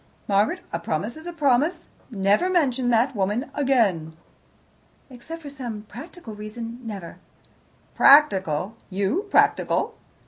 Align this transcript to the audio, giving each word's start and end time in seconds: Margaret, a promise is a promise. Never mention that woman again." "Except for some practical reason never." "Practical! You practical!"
Margaret, 0.27 0.61
a 0.73 0.79
promise 0.79 1.15
is 1.15 1.27
a 1.27 1.31
promise. 1.31 1.85
Never 2.09 2.49
mention 2.49 2.89
that 2.89 3.15
woman 3.15 3.51
again." 3.53 4.17
"Except 5.11 5.43
for 5.43 5.49
some 5.51 5.83
practical 5.83 6.33
reason 6.33 6.79
never." 6.81 7.17
"Practical! 7.93 8.75
You 8.89 9.27
practical!" 9.29 9.93